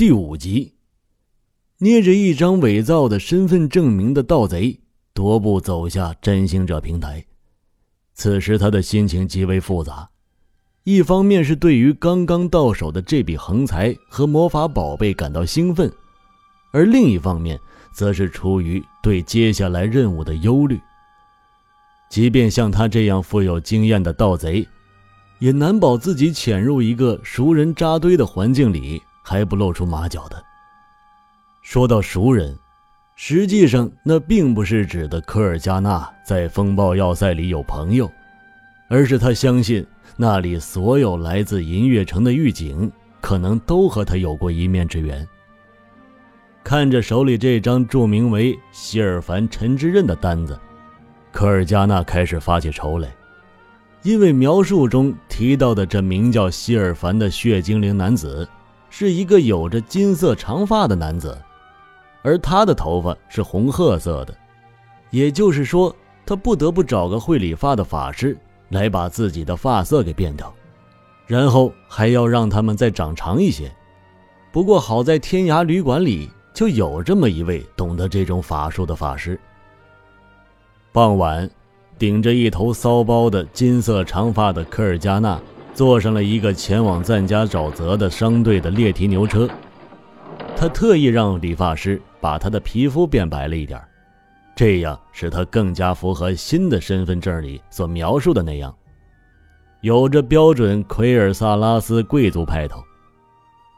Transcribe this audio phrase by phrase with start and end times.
[0.00, 0.76] 第五集，
[1.76, 4.80] 捏着一张伪造的身份证明的盗贼
[5.14, 7.22] 踱步走下占星者平台。
[8.14, 10.08] 此时他的心情极为复杂，
[10.84, 15.92] 一方面是对于刚刚到手的这笔横财和魔法宝贝感到兴奋，
[16.72, 17.60] 而另一方面
[17.92, 20.80] 则是出于对接下来任务的忧虑。
[22.08, 24.66] 即便像他这样富有经验的盗贼，
[25.40, 29.02] 也难保自己潜入一个熟人扎堆的环境里。
[29.30, 30.42] 还不露出马脚的。
[31.62, 32.58] 说到熟人，
[33.14, 38.10] 实际上那并不是指的科尔加纳在风暴要塞里有朋友，
[38.88, 42.90] 而是他相信那里所有来自银月城的狱警
[43.20, 45.24] 可能都和他有过一面之缘。
[46.64, 50.58] 看着手里这张注明为希尔凡陈之刃的单子，
[51.30, 53.08] 科尔加纳开始发起愁来，
[54.02, 58.48] 因为描述中提到的这名叫希尔凡的血精灵男子。
[58.90, 61.38] 是一个有着金色长发的男子，
[62.22, 64.36] 而他的头发是红褐色的，
[65.10, 65.94] 也就是说，
[66.26, 68.36] 他不得不找个会理发的法师
[68.68, 70.52] 来把自己的发色给变掉，
[71.26, 73.72] 然后还要让他们再长长一些。
[74.52, 79.38] 不过好在天涯旅馆里就有这么一位懂得这种法术的法师。
[80.92, 81.48] 傍晚，
[81.96, 85.40] 顶着一头骚包的金色长发的科尔加纳。
[85.72, 89.48] 坐上了一个前往赞加沼泽的商队的猎蹄牛车，
[90.56, 93.80] 他特意让理发师把他的皮肤变白了一点，
[94.54, 98.74] 这样使他更加符合新的身份证里所描述的那样，
[99.80, 102.82] 有着标准奎尔萨拉斯贵族派头。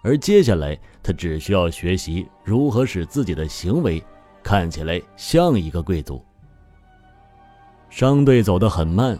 [0.02, 4.02] 而接下来，他只需要学习如何使自己的行为
[4.42, 6.20] 看起来像一个贵族。
[7.88, 9.16] 商队走得很慢。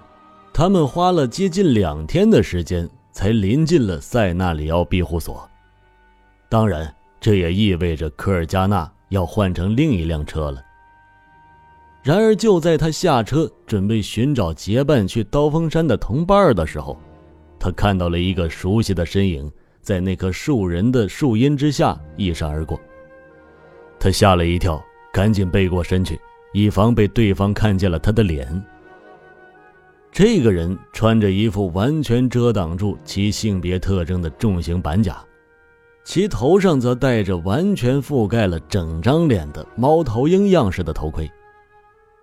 [0.55, 5.49] 他们花了接近两天的时间，才临近了塞纳里奥庇护所。
[6.49, 10.63] 当然，这也意味着科尔加纳要换成另一辆车了。
[12.03, 16.99] 然而，就在他下车准备寻找结伴去刀锋山的同伴的时候，
[17.59, 22.79] 他看到了一个熟悉的身影在那棵树人的树荫之下一闪而过。
[23.99, 26.21] 他吓了一跳，赶紧背过身去，
[26.53, 28.63] 以防被对方看见了他的脸。
[30.13, 35.25] 这个人穿着一副完全遮挡住其性别特征的重型板甲，
[36.05, 41.29] 其头上则戴着完全覆盖了整张脸的猫头鹰样式的头盔。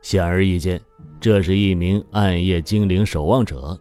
[0.03, 0.79] 显而易见，
[1.19, 3.75] 这是一名暗夜精灵守望者。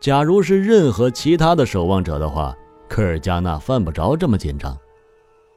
[0.00, 2.56] 假如是任何其他的守望者的话，
[2.88, 4.74] 科尔加纳犯不着这么紧张。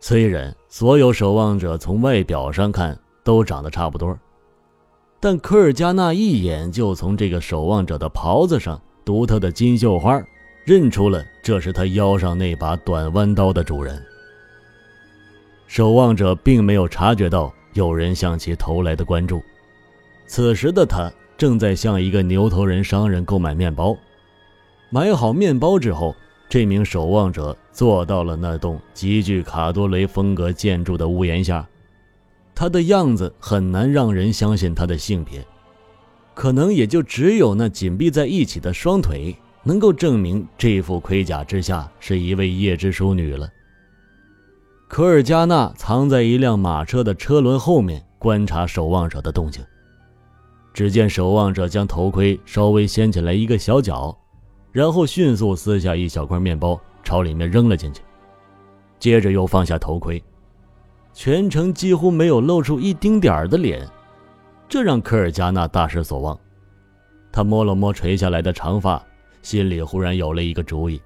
[0.01, 4.19] 虽然所有守望者从外表上看都长得差不多。
[5.23, 10.21] 但科尔加纳一眼就从这个守望者的袍子上独特的金绣花
[10.65, 14.03] 认出了这是他腰上那把短弯刀的主人。
[15.65, 19.41] 守望者并没有察觉到有人向其投来的关注，
[20.27, 23.95] 此时的他正在向一个牛头人商人购买面包。
[24.89, 26.13] 买好面包之后，
[26.49, 31.65] 这名守望者坐到了那栋极具卡多雷风格建筑的屋檐下。
[32.55, 35.45] 他的样子很难让人相信他的性别，
[36.33, 43.49] 可能也就只有那紧闭在一起的双腿能够证明这副盔甲之下是一位夜之淑女了。
[44.87, 49.63] 科尔加纳藏在一辆马车的车轮后面观察守望者的动静，
[50.73, 54.15] 只见守望者将头盔稍微掀起来一个小角，
[54.71, 58.03] 然后迅速撕下一小块面包朝里面扔了进去，
[58.99, 60.23] 接着又放下头盔。
[61.13, 63.87] 全程几乎没有露出一丁点儿的脸，
[64.67, 66.37] 这让科尔加纳大失所望。
[67.31, 69.01] 他摸了摸垂下来的长发，
[69.41, 71.01] 心里忽然有了一个主意。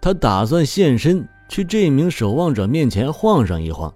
[0.00, 3.92] 他打算现身去这名守望者面前晃上一晃。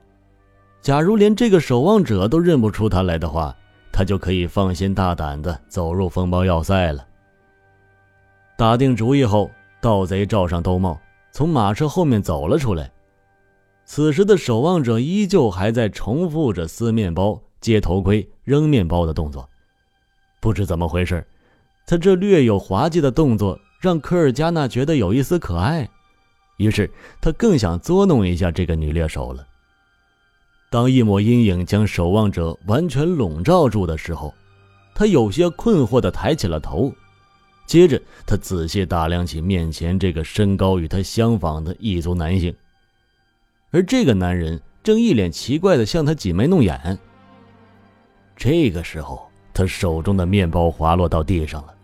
[0.81, 3.55] 假如连这个守望者都认不出他来的话，
[3.91, 7.05] 他就可以放心大胆地走入风暴要塞了。
[8.57, 9.51] 打定主意后，
[9.81, 10.97] 盗贼罩上兜帽，
[11.33, 12.89] 从马车后面走了出来。
[13.87, 19.49] 此时的守望者依旧还在重复着撕面包、接头盔、扔面包的动作。
[20.41, 21.25] 不知怎么回事，
[21.87, 25.89] 他这略有滑稽的动作让科尔加纳觉得有一丝可爱，
[26.57, 26.91] 于是
[27.21, 29.47] 他更想捉弄一下这个女猎手了。
[30.69, 34.35] 当一抹阴影将守望者完全笼罩住的时候，
[34.97, 36.93] 他有些困惑地抬起了头，
[37.67, 42.53] 接着他仔细打量起面前这个身高与他相仿的异族男性。
[43.71, 46.99] 而这个男人正一脸奇怪的向他挤眉弄眼。
[48.37, 51.75] 这个时候，他手中的面包滑落到地上了。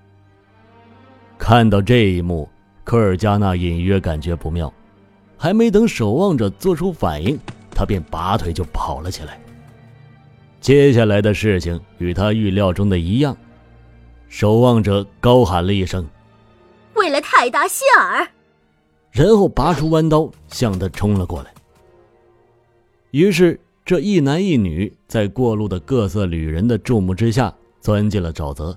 [1.38, 2.49] 看到这一幕，
[2.84, 4.73] 科尔加纳隐约感觉不妙，
[5.37, 7.38] 还没等守望者做出反应，
[7.75, 9.40] 他便拔腿就跑了起来。
[10.61, 13.37] 接下来的事情与他预料中的一样，
[14.29, 16.08] 守望者高喊了一声
[16.94, 18.29] ：“为了泰达希尔！”
[19.11, 21.52] 然后拔出弯刀向他冲了过来。
[23.12, 28.75] 于是，这一男一女在过路的各色旅人的注目之下，钻进了沼泽。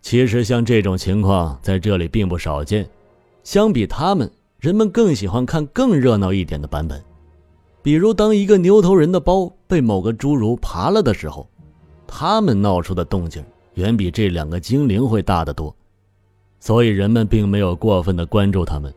[0.00, 2.88] 其实，像这种情况在这里并不少见。
[3.42, 4.30] 相比他们，
[4.60, 7.02] 人们更喜欢看更热闹一点的版本。
[7.82, 11.48] 比如，当一个牛头人的包被某个侏儒扒了的时候，
[12.06, 13.44] 他们闹出的动静
[13.74, 15.74] 远比这两个精灵会大得多，
[16.60, 18.94] 所以人们并没有过分的关注他们。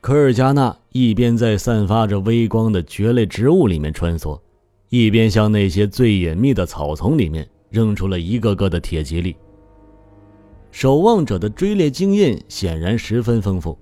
[0.00, 4.40] 科尔加纳一边在散发着微光的蕨类植物里面穿梭，
[4.88, 9.36] 一边向那些最隐秘的草丛里面扔出了一个个的铁蒺藜。
[10.70, 13.76] 守望者的追猎经验显然十分丰富，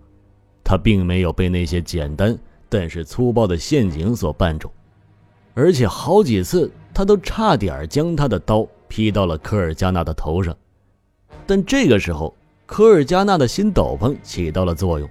[0.65, 2.37] 他并没有被那些简单。
[2.71, 4.71] 但是粗暴的陷阱所绊住，
[5.55, 10.55] 而且好几次他都差点将他的刀劈到了科尔加纳的头上。
[11.47, 12.37] 但这个时候，
[12.67, 15.09] 科尔加纳的新斗篷起到了作用。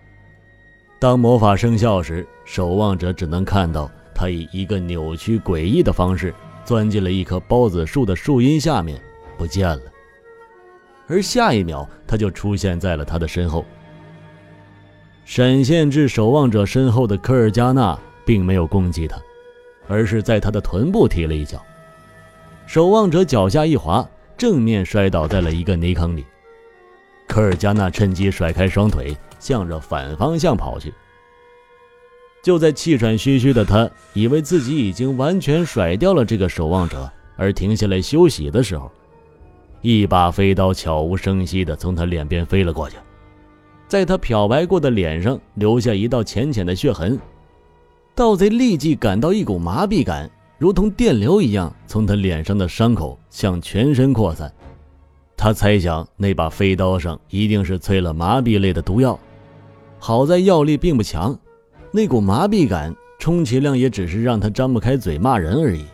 [1.00, 6.34] 当魔法生效时，守望者只能看到他以一个扭曲诡异的方式
[6.66, 9.00] 钻进了一棵孢子树的树荫下面，
[9.38, 9.82] 不见了。
[11.08, 13.64] 而下一秒，他就出现在了他的身后。
[15.24, 19.18] 闪现至守望者身后的科尔加纳并没有攻击他，
[19.88, 21.62] 而是在他的臀部踢了一脚。
[22.66, 24.06] 守望者脚下一滑，
[24.36, 26.26] 正面摔倒在了一个泥坑里。
[27.28, 30.94] 科尔加纳趁机甩开双腿，向着反方向跑去。
[32.42, 38.90] 就在气喘吁吁的他以为自己已经完全甩掉了这个守望者，而停下来休息的时候，
[39.82, 42.96] 一把飞刀悄无声息地从他脸边飞了过去。
[43.88, 47.20] 在他漂白过的脸上留下一道浅浅的血痕，
[48.16, 54.52] 盗贼立即感到一股麻痹感，如同电流一样从他脸上的伤口向全身扩散。
[55.48, 59.18] 他猜想那把飞刀上一定是淬了麻痹类的毒药，
[59.98, 61.40] 好在药力并不强，
[61.90, 65.86] 那股麻痹感充其量也只是让他张不开嘴骂人而已。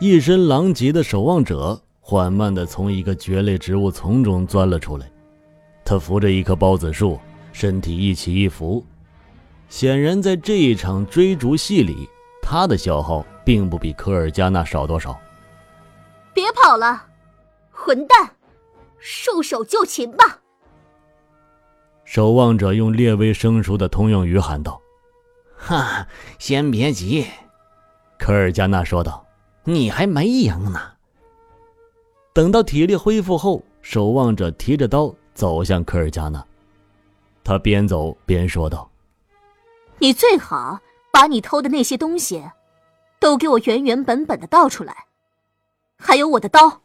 [0.00, 5.10] 一身狼藉的守望者缓慢地从一个蕨类植物丛中钻了出来。
[5.82, 7.18] 他扶着一棵孢子树，
[7.54, 8.84] 身体一起一伏，
[9.70, 12.06] 显然在这一场追逐戏里，
[12.42, 15.18] 他的消耗并不比科尔加纳少多少。
[16.34, 17.06] 别跑了，
[17.70, 18.30] 混蛋，
[19.02, 20.40] 束手就擒吧！
[22.04, 24.80] 守望者用略微生疏的通用语喊道
[25.58, 26.06] ：“哈，
[26.38, 27.26] 先别急。”
[28.18, 29.26] 科尔加纳说道
[29.64, 30.92] ：“你还没赢呢。”
[32.32, 35.12] 等到体力恢复后，守望者提着刀。
[35.34, 36.46] 走向科尔加纳，
[37.42, 38.90] 他边走边说道
[39.96, 40.78] ：“你最好
[41.10, 42.44] 把你偷的那些东西，
[43.18, 45.06] 都给我原原本本的倒出来，
[45.96, 46.82] 还有我的刀。”